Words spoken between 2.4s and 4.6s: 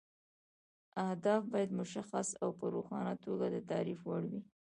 او په روښانه توګه د تعریف وړ وي.